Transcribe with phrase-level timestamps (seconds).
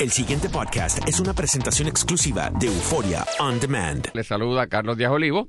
[0.00, 4.06] El siguiente podcast es una presentación exclusiva de Euforia On Demand.
[4.14, 5.48] Le saluda Carlos Díaz Olivo.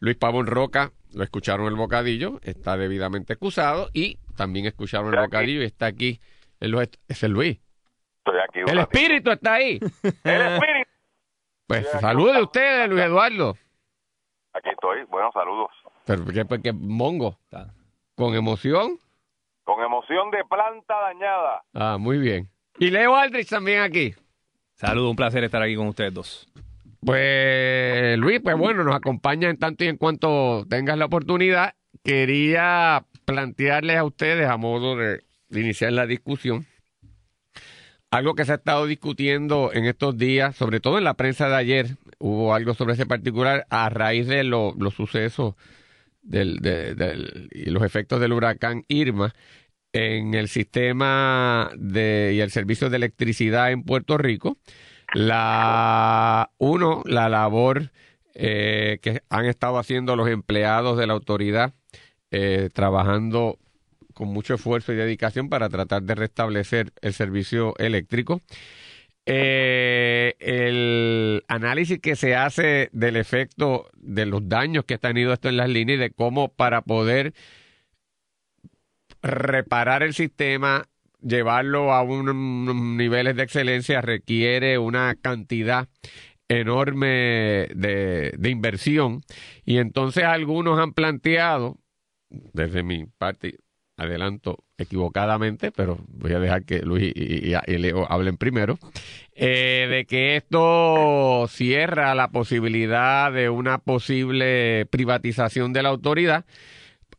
[0.00, 5.62] Luis Pavón Roca, lo escucharon el bocadillo, está debidamente excusado y también escucharon el bocadillo
[5.62, 6.20] y está aquí.
[6.60, 7.58] Es el Luis.
[8.18, 8.62] Estoy aquí.
[8.62, 8.98] un El ratito.
[8.98, 9.78] espíritu está ahí.
[10.24, 10.90] El espíritu.
[11.66, 13.56] Pues salude un usted, Luis Eduardo.
[14.52, 15.04] Aquí estoy.
[15.04, 15.70] Buenos saludos.
[16.04, 17.38] Pero que, que mongo.
[18.14, 18.98] Con emoción.
[19.64, 21.62] Con emoción de planta dañada.
[21.74, 22.50] Ah, muy bien.
[22.78, 24.14] Y Leo Aldrich también aquí.
[24.74, 26.48] Saludos, un placer estar aquí con ustedes dos.
[27.00, 31.74] Pues Luis, pues bueno, nos acompaña en tanto y en cuanto tengas la oportunidad.
[32.04, 36.66] Quería plantearles a ustedes a modo de, iniciar la discusión
[38.10, 41.56] algo que se ha estado discutiendo en estos días, sobre todo en la prensa de
[41.56, 41.86] ayer,
[42.18, 45.56] hubo algo sobre ese particular a raíz de lo- los sucesos
[46.22, 49.34] del, de- del- y los efectos del huracán Irma
[49.92, 54.58] en el sistema de, y el servicio de electricidad en Puerto Rico.
[55.14, 57.90] La uno, la labor
[58.34, 61.74] eh, que han estado haciendo los empleados de la autoridad
[62.30, 63.58] eh, trabajando
[64.12, 68.42] con mucho esfuerzo y dedicación para tratar de restablecer el servicio eléctrico.
[69.26, 75.48] Eh, el análisis que se hace del efecto de los daños que ha tenido esto
[75.48, 77.34] en las líneas y de cómo para poder
[79.22, 80.86] reparar el sistema,
[81.20, 85.88] llevarlo a un- unos niveles de excelencia requiere una cantidad
[86.48, 89.22] enorme de, de inversión.
[89.64, 91.76] Y entonces algunos han planteado,
[92.30, 93.58] desde mi parte,
[93.96, 98.78] adelanto equivocadamente, pero voy a dejar que Luis y Leo hablen primero,
[99.34, 106.44] eh, de que esto cierra la posibilidad de una posible privatización de la autoridad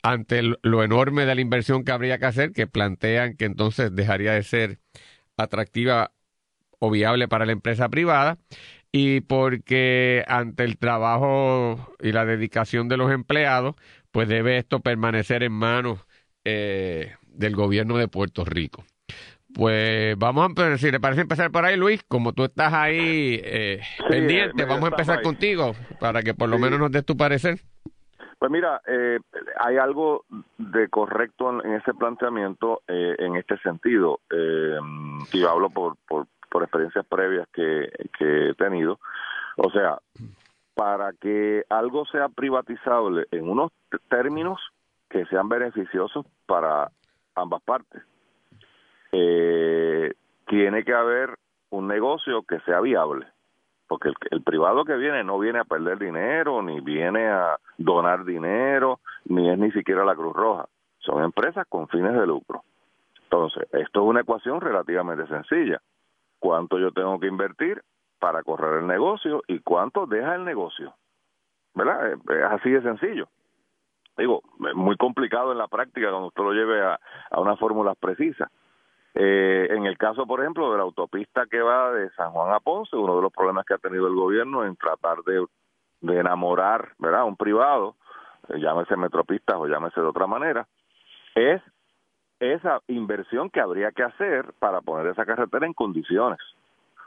[0.02, 4.32] ante lo enorme de la inversión que habría que hacer, que plantean que entonces dejaría
[4.32, 4.78] de ser
[5.36, 6.12] atractiva
[6.78, 8.38] o viable para la empresa privada,
[8.92, 13.76] y porque ante el trabajo y la dedicación de los empleados,
[14.10, 16.00] pues debe esto permanecer en manos
[16.44, 18.84] eh, del gobierno de Puerto Rico.
[19.52, 23.40] Pues vamos a empezar, si le parece empezar por ahí, Luis, como tú estás ahí
[23.44, 26.62] eh, pendiente, medio vamos a empezar contigo para que por lo Sí.
[26.62, 27.60] menos nos des tu parecer.
[28.40, 29.18] Pues mira, eh,
[29.58, 30.24] hay algo
[30.56, 34.20] de correcto en, en ese planteamiento eh, en este sentido.
[34.30, 34.78] Eh,
[35.34, 38.98] y hablo por, por, por experiencias previas que, que he tenido.
[39.58, 39.98] O sea,
[40.74, 43.72] para que algo sea privatizable en unos
[44.08, 44.58] términos
[45.10, 46.90] que sean beneficiosos para
[47.34, 48.02] ambas partes,
[49.12, 50.14] eh,
[50.46, 51.36] tiene que haber
[51.68, 53.26] un negocio que sea viable
[53.90, 59.00] porque el, privado que viene no viene a perder dinero, ni viene a donar dinero,
[59.24, 60.66] ni es ni siquiera la Cruz Roja.
[61.00, 62.62] Son empresas con fines de lucro.
[63.24, 65.82] Entonces, esto es una ecuación relativamente sencilla.
[66.38, 67.82] ¿Cuánto yo tengo que invertir
[68.20, 70.94] para correr el negocio y cuánto deja el negocio?
[71.74, 72.12] ¿Verdad?
[72.12, 73.26] Es es así de sencillo.
[74.16, 74.40] Digo,
[74.76, 77.00] muy complicado en la práctica cuando usted lo lleve a,
[77.32, 78.52] a unas fórmulas precisas.
[79.14, 82.60] Eh, en el caso, por ejemplo, de la autopista que va de San Juan a
[82.60, 85.44] Ponce, uno de los problemas que ha tenido el gobierno en tratar de,
[86.02, 87.22] enamorar ¿verdad?
[87.22, 87.96] a un privado,
[88.48, 90.66] eh, llámese Metropistas o llámese de otra manera,
[91.34, 91.60] es
[92.38, 96.38] esa inversión que habría que hacer para poner esa carretera en condiciones.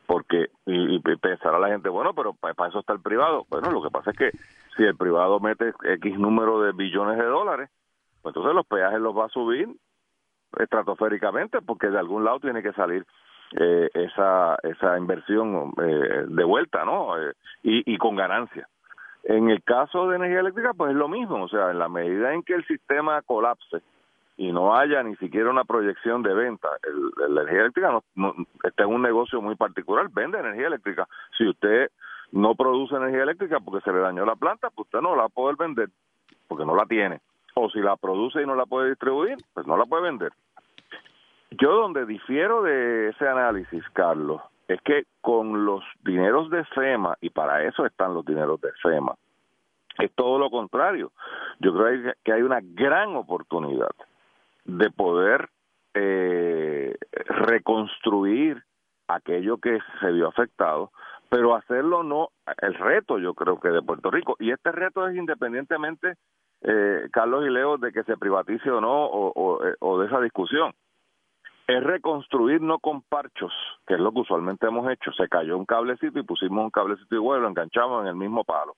[0.06, 3.46] Porque, y, y pensará la gente, bueno, pero para eso está el privado.
[3.50, 4.32] Bueno, lo que pasa es que
[4.76, 7.70] si el privado mete X número de billones de dólares,
[8.22, 9.70] pues entonces los peajes los va a subir
[10.60, 13.06] estratosféricamente porque de algún lado tiene que salir
[13.60, 17.34] eh, esa esa inversión eh, de vuelta no Eh,
[17.64, 18.68] y, con ganancia.
[19.24, 22.34] En el caso de energía eléctrica pues es lo mismo o sea en la medida
[22.34, 23.82] en que el sistema colapse
[24.36, 28.36] y no haya ni siquiera una proyección de venta el- la energía eléctrica no, no-
[28.88, 31.08] un negocio muy particular vende energía eléctrica.
[31.38, 31.90] Si usted
[32.32, 35.26] no produce energía eléctrica porque se le dañó la planta pues usted no la va
[35.28, 35.90] a poder vender
[36.48, 37.20] porque no la tiene
[37.56, 40.32] o si la produce y no la puede distribuir, pues no la puede vender.
[41.52, 47.30] Yo donde difiero de ese análisis, Carlos, es que con los dineros de FEMA, y
[47.30, 49.16] para eso están los dineros de FEMA,
[50.00, 51.12] es todo lo contrario.
[51.60, 53.92] Yo creo que hay una gran oportunidad
[54.66, 55.50] de poder
[55.94, 58.64] eh, reconstruir
[59.08, 60.92] aquello que se vio afectado,
[61.30, 62.30] pero hacerlo no,
[62.62, 66.16] el reto yo creo que de Puerto Rico, y este reto es independientemente,
[66.64, 69.06] eh, Carlos y Leo, de que se privatice o no,
[69.66, 70.74] eh, o de esa discusión,
[71.68, 73.54] es reconstruir no con parchos,
[73.88, 77.16] que es lo que usualmente hemos hecho, se cayó un cablecito y pusimos un cablecito
[77.16, 78.76] igual, lo enganchamos en el mismo palo.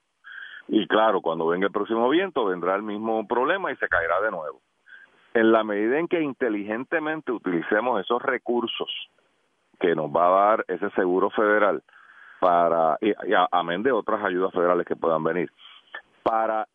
[0.68, 4.32] Y claro, cuando venga el próximo viento vendrá el mismo problema y se caerá de
[4.32, 4.62] nuevo.
[5.34, 8.90] En la medida en que inteligentemente utilicemos esos recursos
[9.80, 11.84] que nos va a dar ese seguro federal
[12.40, 13.14] para, y,
[13.52, 15.52] amén de otras ayudas federales que puedan venir,
[16.24, 16.68] para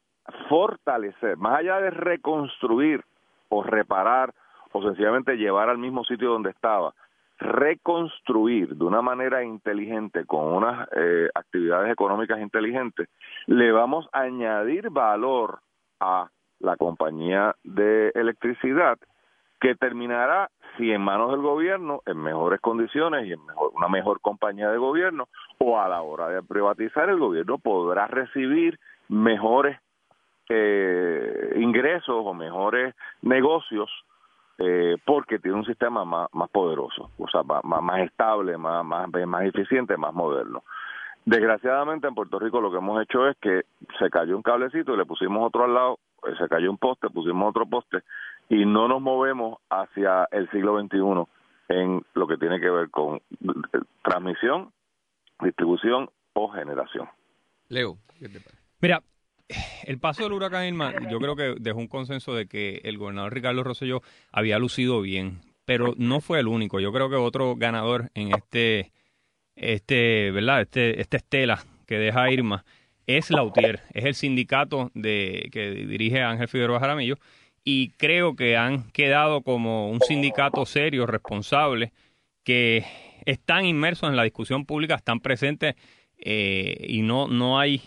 [0.48, 3.04] fortalecer, más allá de reconstruir
[3.48, 4.32] o reparar
[4.72, 6.94] o sencillamente llevar al mismo sitio donde estaba,
[7.38, 13.08] reconstruir de una manera inteligente con unas eh, actividades económicas inteligentes,
[13.46, 15.60] le vamos a añadir valor
[16.00, 16.28] a
[16.60, 18.98] la compañía de electricidad
[19.60, 24.20] que terminará, si en manos del gobierno, en mejores condiciones y en mejor, una mejor
[24.20, 25.28] compañía de gobierno,
[25.58, 28.78] o a la hora de privatizar, el gobierno podrá recibir
[29.08, 29.78] mejores
[30.50, 33.88] eh, ingresos o mejores negocios
[34.58, 39.08] eh, porque tiene un sistema más, más poderoso, o sea, más, más estable, más, más,
[39.08, 40.64] más eficiente, más moderno.
[41.24, 43.62] Desgraciadamente en Puerto Rico lo que hemos hecho es que
[43.98, 47.08] se cayó un cablecito y le pusimos otro al lado, eh, se cayó un poste,
[47.08, 48.00] pusimos otro poste
[48.48, 51.24] y no nos movemos hacia el siglo XXI
[51.70, 54.72] en lo que tiene que ver con eh, transmisión,
[55.40, 57.08] distribución o generación.
[57.68, 57.96] Leo,
[58.82, 59.00] Mira,
[59.84, 63.34] el paso del huracán Irma, yo creo que dejó un consenso de que el gobernador
[63.34, 66.80] Ricardo Rosselló había lucido bien, pero no fue el único.
[66.80, 68.92] Yo creo que otro ganador en este,
[69.56, 70.62] este, ¿verdad?
[70.62, 72.64] Este, esta estela que deja Irma
[73.06, 77.16] es Lautier, es el sindicato de que dirige Ángel Figueroa Jaramillo
[77.64, 81.92] y creo que han quedado como un sindicato serio, responsable,
[82.44, 82.84] que
[83.26, 85.74] están inmersos en la discusión pública, están presentes
[86.18, 87.82] eh, y no, no hay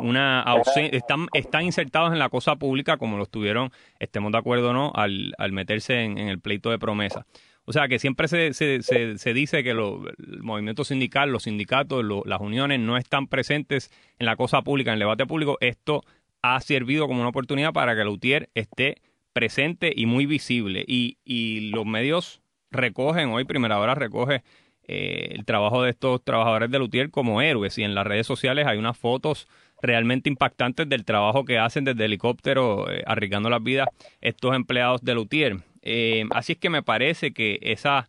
[0.00, 0.44] una
[0.92, 4.92] están, están insertados en la cosa pública como lo estuvieron, estemos de acuerdo o no,
[4.94, 7.26] al, al meterse en, el pleito de promesa.
[7.64, 12.04] O sea que siempre se, se, se, dice que lo, el movimiento sindical, los sindicatos,
[12.24, 15.58] las uniones no están presentes en la cosa pública, en el debate público.
[15.60, 16.04] Esto
[16.42, 20.84] ha servido como una oportunidad para que el UTIER esté presente y muy visible.
[20.86, 22.40] Y, y los medios
[22.70, 24.44] recogen, hoy Primera Hora recoge
[24.88, 28.68] eh, el trabajo de estos trabajadores de Lutier como héroes y en las redes sociales
[28.68, 29.48] hay unas fotos
[29.82, 33.88] realmente impactantes del trabajo que hacen desde helicóptero eh, arriesgando las vidas
[34.20, 35.56] estos empleados de Lutier.
[35.82, 38.08] Eh, así es que me parece que esa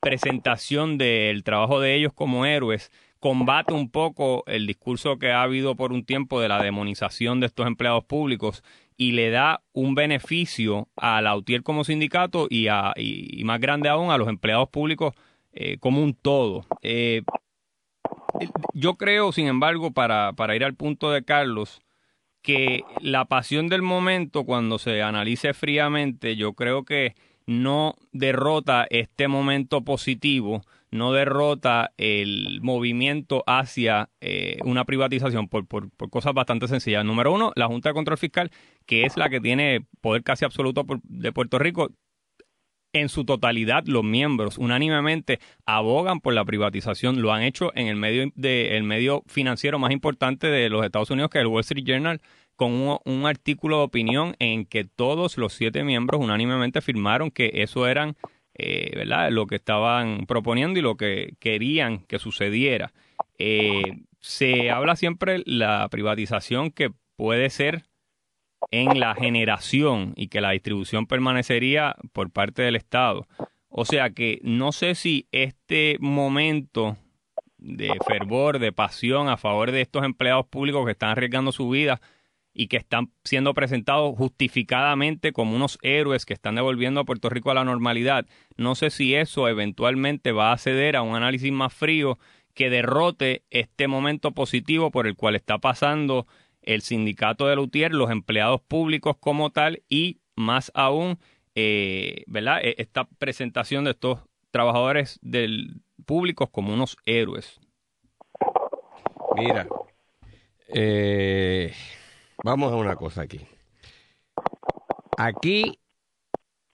[0.00, 5.76] presentación del trabajo de ellos como héroes combate un poco el discurso que ha habido
[5.76, 8.62] por un tiempo de la demonización de estos empleados públicos
[8.96, 13.88] y le da un beneficio a la UTIER como sindicato y, a, y, más grande
[13.88, 15.14] aún a los empleados públicos
[15.52, 16.66] eh, como un todo.
[16.82, 17.22] Eh,
[18.72, 21.82] yo creo, sin embargo, para, para ir al punto de Carlos,
[22.42, 27.14] que la pasión del momento, cuando se analice fríamente, yo creo que
[27.46, 35.90] no derrota este momento positivo, no derrota el movimiento hacia eh, una privatización por, por,
[36.10, 37.04] cosas bastante sencillas.
[37.04, 38.50] Número uno, la Junta de Control Fiscal,
[38.86, 41.90] que es la que tiene poder casi absoluto de Puerto Rico,
[42.94, 47.20] en su totalidad los miembros unánimemente abogan por la privatización.
[47.20, 51.10] Lo han hecho en el medio, de, el medio financiero más importante de los Estados
[51.10, 52.20] Unidos, que es el Wall Street Journal,
[52.56, 52.72] con
[53.04, 58.16] un, artículo de opinión en que todos los siete miembros unánimemente firmaron que eso eran
[58.54, 59.30] eh, ¿verdad?
[59.32, 62.92] lo que estaban proponiendo y lo que querían que sucediera.
[63.38, 67.84] Eh, se habla siempre la privatización que puede ser
[68.70, 73.26] en la generación y que la distribución permanecería por parte del Estado.
[73.68, 76.96] O sea que no sé si este momento
[77.58, 82.00] de fervor, de pasión a favor de estos empleados públicos que están arriesgando su vida
[82.52, 87.50] y que están siendo presentados justificadamente como unos héroes que están devolviendo a Puerto Rico
[87.50, 88.26] a la normalidad.
[88.56, 92.18] No sé si eso eventualmente va a ceder a un análisis más frío
[92.54, 96.28] que derrote este momento positivo por el cual está pasando
[96.66, 101.18] el sindicato de Lutier, los empleados públicos como tal y más aún,
[101.54, 102.60] eh, ¿verdad?
[102.62, 107.60] E, esta presentación de estos trabajadores del públicos como unos héroes.
[109.36, 109.66] Mira,
[110.68, 111.72] eh,
[112.44, 113.40] Vamos a una cosa aquí.
[115.16, 115.80] Aquí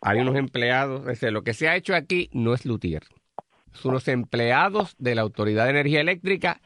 [0.01, 3.05] hay unos empleados, es lo que se ha hecho aquí no es Lutier.
[3.73, 6.61] Son los empleados de la Autoridad de Energía Eléctrica,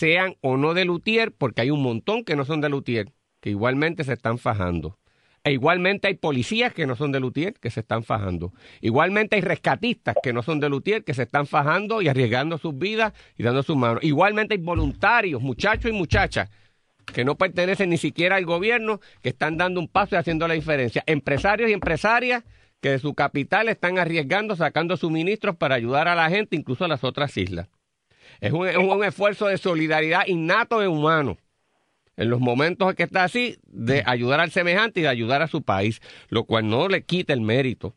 [0.00, 3.50] sean o no de Lutier, porque hay un montón que no son de Lutier, que
[3.50, 4.98] igualmente se están fajando.
[5.44, 8.52] E igualmente hay policías que no son de Lutier, que se están fajando.
[8.80, 12.78] Igualmente hay rescatistas que no son de Lutier, que se están fajando y arriesgando sus
[12.78, 14.02] vidas y dando sus manos.
[14.02, 16.48] Igualmente hay voluntarios, muchachos y muchachas,
[17.12, 20.54] que no pertenecen ni siquiera al gobierno, que están dando un paso y haciendo la
[20.54, 21.02] diferencia.
[21.06, 22.44] Empresarios y empresarias
[22.80, 26.88] que de su capital están arriesgando, sacando suministros para ayudar a la gente, incluso a
[26.88, 27.68] las otras islas.
[28.40, 31.38] Es un, un esfuerzo de solidaridad innato de humano.
[32.16, 35.48] En los momentos en que está así, de ayudar al semejante y de ayudar a
[35.48, 37.96] su país, lo cual no le quita el mérito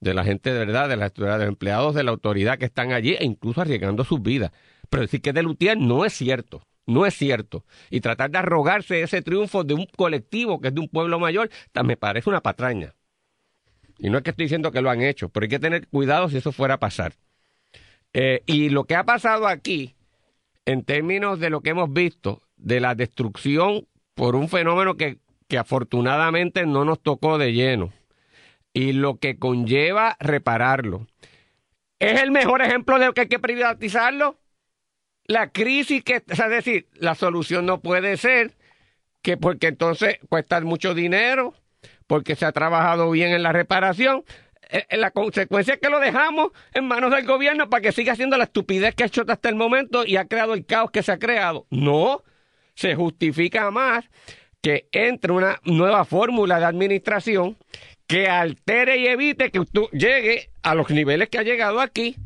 [0.00, 2.92] de la gente de verdad, de, la, de los empleados de la autoridad que están
[2.92, 4.52] allí e incluso arriesgando sus vidas.
[4.90, 6.62] Pero decir que es de Lutier no es cierto.
[6.86, 7.64] No es cierto.
[7.90, 11.48] Y tratar de arrogarse ese triunfo de un colectivo que es de un pueblo mayor,
[11.82, 12.94] me parece una patraña.
[13.98, 16.28] Y no es que estoy diciendo que lo han hecho, pero hay que tener cuidado
[16.28, 17.14] si eso fuera a pasar.
[18.14, 19.94] Eh, y lo que ha pasado aquí,
[20.64, 25.18] en términos de lo que hemos visto, de la destrucción por un fenómeno que,
[25.48, 27.92] que afortunadamente no nos tocó de lleno,
[28.72, 31.06] y lo que conlleva repararlo.
[31.98, 34.38] ¿Es el mejor ejemplo de que hay que privatizarlo?
[35.26, 38.52] La crisis que, es decir, la solución no puede ser
[39.22, 41.54] que porque entonces cuesta mucho dinero,
[42.06, 44.22] porque se ha trabajado bien en la reparación,
[44.90, 48.44] la consecuencia es que lo dejamos en manos del gobierno para que siga haciendo la
[48.44, 51.18] estupidez que ha hecho hasta el momento y ha creado el caos que se ha
[51.18, 51.66] creado.
[51.70, 52.22] No,
[52.74, 54.04] se justifica más
[54.60, 57.56] que entre una nueva fórmula de administración
[58.06, 62.16] que altere y evite que usted llegue a los niveles que ha llegado aquí,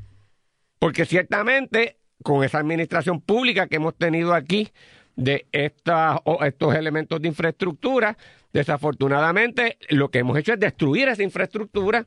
[0.78, 4.69] porque ciertamente con esa administración pública que hemos tenido aquí
[5.17, 8.17] de estas, estos elementos de infraestructura,
[8.52, 12.07] desafortunadamente lo que hemos hecho es destruir esa infraestructura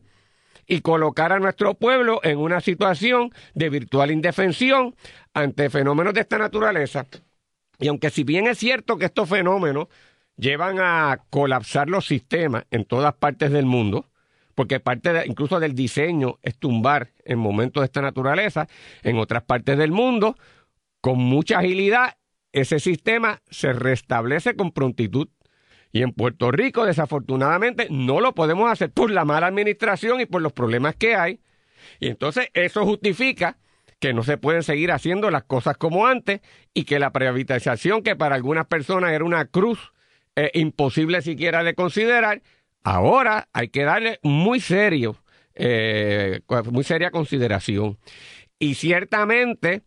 [0.72, 4.96] y colocar a nuestro pueblo en una situación de virtual indefensión
[5.34, 7.08] ante fenómenos de esta naturaleza.
[7.78, 9.90] Y aunque si bien es cierto que estos fenómenos
[10.38, 14.06] llevan a colapsar los sistemas en todas partes del mundo,
[14.56, 18.70] porque parte incluso del diseño es tumbar en momentos de esta naturaleza,
[19.04, 20.38] en otras partes del mundo,
[21.02, 22.16] con mucha agilidad,
[22.54, 25.28] ese sistema se restablece con prontitud.
[25.92, 30.42] Y en Puerto Rico, desafortunadamente, no lo podemos hacer por la mala administración y por
[30.42, 31.40] los problemas que hay.
[32.00, 33.58] Y entonces eso justifica
[34.00, 36.42] que no se pueden seguir haciendo las cosas como antes
[36.74, 39.94] y que la privatización, que para algunas personas era una cruz
[40.36, 42.42] eh, imposible siquiera de considerar,
[42.84, 45.18] ahora hay que darle muy serio,
[45.54, 48.00] eh, muy seria consideración.
[48.58, 49.84] Y ciertamente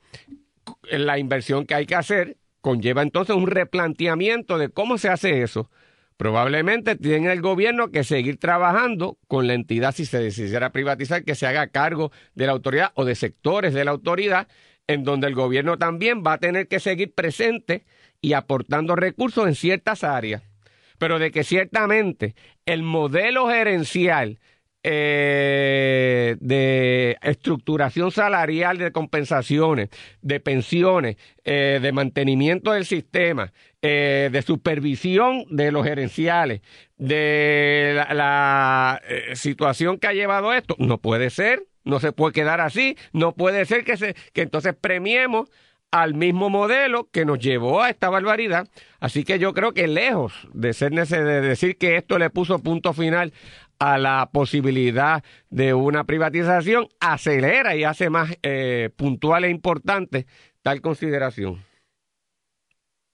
[0.91, 5.71] la inversión que hay que hacer conlleva entonces un replanteamiento de cómo se hace eso.
[6.17, 11.35] Probablemente tiene el gobierno que seguir trabajando con la entidad si se decidiera privatizar, que
[11.35, 14.47] se haga cargo de la autoridad o de sectores de la autoridad,
[14.87, 17.85] en donde el gobierno también va a tener que seguir presente
[18.21, 20.43] y aportando recursos en ciertas áreas,
[20.99, 24.39] pero de que ciertamente el modelo gerencial
[24.87, 29.89] eh, de estructuración salarial de compensaciones,
[30.21, 36.61] de pensiones, eh, de mantenimiento del sistema, eh, de supervisión de los gerenciales,
[36.99, 39.01] de la, la
[39.35, 43.65] situación que ha llevado esto, no puede ser, no se puede quedar así, no puede
[43.65, 45.49] ser que, se, que entonces premiemos
[45.95, 48.67] al mismo modelo que nos llevó a esta barbaridad.
[48.99, 52.93] Así que yo creo que lejos de ser de decir que esto le puso punto
[52.93, 53.33] final
[53.79, 60.27] a la posibilidad de una privatización, acelera y hace más eh, puntual e importante
[60.63, 61.63] tal consideración.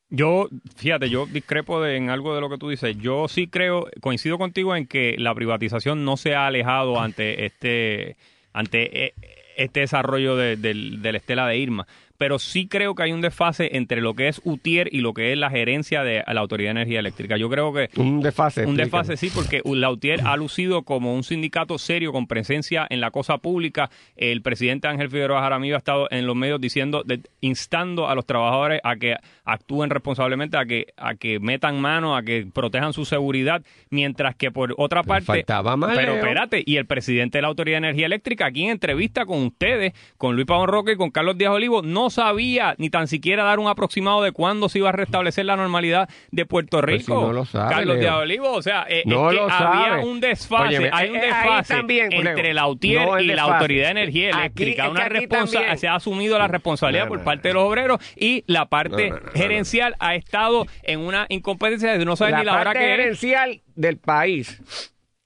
[0.09, 2.97] Yo, fíjate, yo discrepo en algo de lo que tú dices.
[2.99, 8.17] Yo sí creo, coincido contigo en que la privatización no se ha alejado ante este,
[8.53, 9.15] ante eh,
[9.57, 11.87] este desarrollo de, la estela de Irma
[12.21, 15.33] pero sí creo que hay un desfase entre lo que es UTIER y lo que
[15.33, 17.39] es la gerencia de la Autoridad de Energía Eléctrica.
[17.39, 17.89] Yo creo que...
[17.97, 18.67] Un desfase.
[18.67, 23.01] Un desfase, sí, porque la UTIER ha lucido como un sindicato serio con presencia en
[23.01, 23.89] la cosa pública.
[24.17, 27.05] El presidente Ángel Figueroa Jaramillo ha estado en los medios diciendo,
[27.41, 32.23] instando a los trabajadores a que actúen responsablemente, a que, a que metan mano, a
[32.23, 35.25] que protejan su seguridad, mientras que por otra parte...
[35.25, 35.97] Faltaba más.
[35.97, 39.43] Pero espérate, y el presidente de la Autoridad de Energía Eléctrica, aquí en entrevista con
[39.43, 43.45] ustedes, con Luis Pavón Roque y con Carlos Díaz Olivo, no sabía ni tan siquiera
[43.45, 47.21] dar un aproximado de cuándo se iba a restablecer la normalidad de Puerto Pues Rico.
[47.21, 48.01] no lo sabe, Carlos Leo.
[48.03, 50.05] Díaz Olivo, o sea, eh, No es que había sabe.
[50.05, 53.43] un desfase, Óyeme, hay un eh, eh, desfase también, entre la UTIER No y la.
[53.43, 54.83] Autoridad de Energía Aquí- Eléctrica.
[54.85, 58.45] que Una aquí responsa- se ha asumido la responsabilidad por parte de los obreros y
[58.47, 62.79] la parte gerencial ha estado en una incompetencia de no saber ni la hora parte
[62.81, 62.97] que es.
[62.99, 64.63] gerencial del país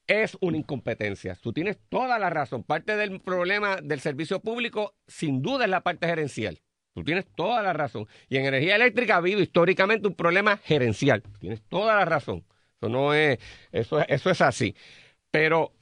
[0.06, 1.36] es una incompetencia.
[1.42, 2.62] Tú tienes toda la razón.
[2.62, 6.58] Parte del problema del servicio público, sin duda, es la parte gerencial.
[6.94, 8.06] Tú tienes toda la razón.
[8.28, 11.22] Y en energía eléctrica ha habido históricamente un problema gerencial.
[11.40, 12.44] Tienes toda la razón.
[12.80, 13.38] Eso no es,
[13.72, 14.74] eso, es- eso es así.
[15.30, 15.72] Pero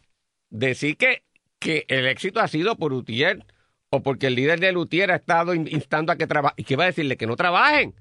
[0.50, 1.22] decir que,
[1.58, 3.44] que el éxito ha sido por Utier
[3.90, 6.54] o porque el líder de Utier ha estado in- instando a que trabajen.
[6.56, 7.16] ¿Y qué va a decirle?
[7.18, 7.94] Que no trabajen.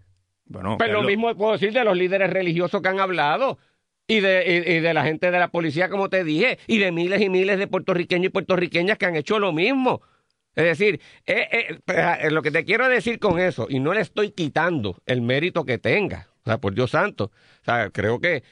[0.46, 3.58] Bueno, Pero lo Carlos, mismo puedo decir de los líderes religiosos que han hablado.
[4.08, 6.92] Y de, y, y de la gente de la policía, como te dije, y de
[6.92, 10.02] miles y miles de puertorriqueños y puertorriqueñas que han hecho lo mismo.
[10.56, 14.02] Es decir, eh, eh, eh, lo que te quiero decir con eso, y no le
[14.02, 17.26] estoy quitando el mérito que tenga, o sea, por Dios santo,
[17.62, 18.44] o sea, creo que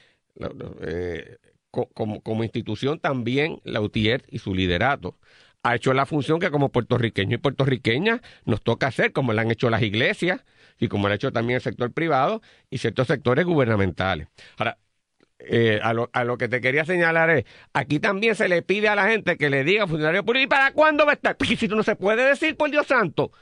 [0.82, 1.36] eh,
[1.72, 5.18] como, institución también la UTIER y su liderato
[5.62, 9.50] ha hecho la función que como puertorriqueños y puertorriqueñas nos toca hacer, como la han
[9.50, 10.44] hecho las iglesias
[10.78, 14.28] y como lo ha hecho también el sector privado y ciertos sectores gubernamentales.
[14.56, 14.78] Ahora,
[15.48, 18.88] eh, a, lo, a, lo, que te quería señalar es, aquí también se le pide
[18.88, 21.36] a la gente que le diga funcionario público, ¿y para cuándo va a estar?
[21.40, 23.32] Si no se puede decir, por Dios santo.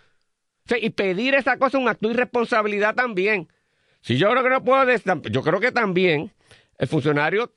[0.81, 3.49] y pedir esa cosa es un acto de irresponsabilidad también.
[4.01, 4.85] Si yo creo que no puedo,
[5.31, 6.33] yo creo que también
[6.79, 7.53] el funcionario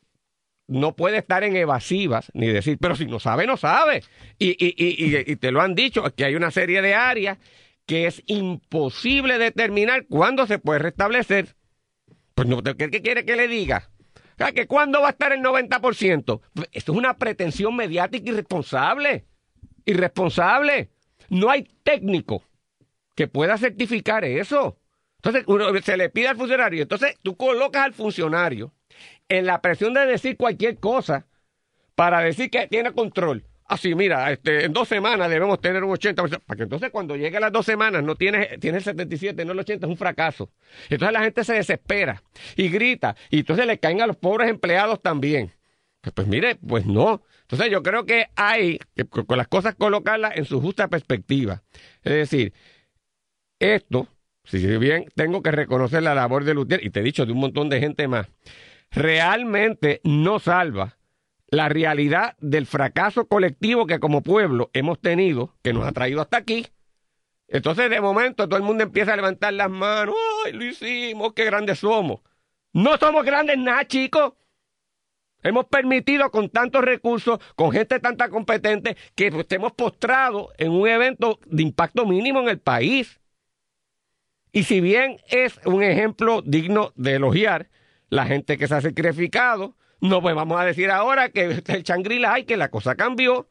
[0.67, 4.03] no puede estar en evasivas ni decir, pero si no sabe, no sabe.
[4.39, 7.37] Y, y, y, y, te lo han dicho, que hay una serie de áreas
[7.85, 11.55] que es imposible determinar cuándo se puede restablecer.
[12.33, 13.89] Pues no, ¿qué, qué quiere que le diga?
[14.53, 16.41] ¿Que cuándo va a estar el 90%?
[16.71, 19.25] Esto es una pretensión mediática irresponsable.
[19.85, 20.89] Irresponsable.
[21.29, 22.43] No hay técnico
[23.15, 24.79] que pueda certificar eso.
[25.23, 26.81] Entonces, se le pide al funcionario.
[26.81, 28.73] Entonces, tú colocas al funcionario
[29.29, 31.27] en la presión de decir cualquier cosa
[31.95, 33.45] para decir que tiene control.
[33.71, 36.41] Así, mira, este, en dos semanas debemos tener un 80%.
[36.41, 39.53] Para que entonces cuando llegue a las dos semanas no tiene, tiene el 77, no
[39.53, 40.51] el 80, es un fracaso.
[40.89, 42.21] Entonces la gente se desespera
[42.57, 43.15] y grita.
[43.29, 45.53] Y entonces le caen a los pobres empleados también.
[46.01, 47.23] Pues, pues mire, pues no.
[47.43, 51.63] Entonces yo creo que hay que con las cosas colocarlas en su justa perspectiva.
[52.03, 52.51] Es decir,
[53.57, 54.09] esto,
[54.43, 57.39] si bien tengo que reconocer la labor de Lutier, y te he dicho de un
[57.39, 58.27] montón de gente más,
[58.89, 60.97] realmente no salva
[61.51, 66.37] la realidad del fracaso colectivo que como pueblo hemos tenido, que nos ha traído hasta
[66.37, 66.65] aquí.
[67.49, 70.15] Entonces, de momento, todo el mundo empieza a levantar las manos.
[70.45, 71.33] ¡Ay, lo hicimos!
[71.33, 72.21] ¡Qué grandes somos!
[72.71, 74.33] No somos grandes nada, chicos.
[75.43, 81.39] Hemos permitido con tantos recursos, con gente tanta competente, que estemos postrados en un evento
[81.47, 83.19] de impacto mínimo en el país.
[84.53, 87.69] Y si bien es un ejemplo digno de elogiar,
[88.09, 92.37] la gente que se ha sacrificado, no pues vamos a decir ahora que el Changrila
[92.39, 93.47] y que la cosa cambió.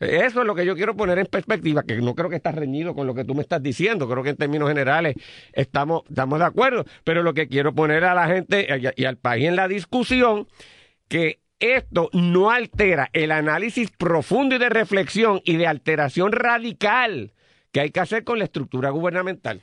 [0.00, 2.94] Eso es lo que yo quiero poner en perspectiva, que no creo que está reñido
[2.94, 5.14] con lo que tú me estás diciendo, creo que en términos generales
[5.52, 9.18] estamos, estamos de acuerdo, pero lo que quiero poner a la gente y, y al
[9.18, 10.48] país en la discusión,
[11.08, 17.34] que esto no altera el análisis profundo y de reflexión y de alteración radical
[17.70, 19.62] que hay que hacer con la estructura gubernamental.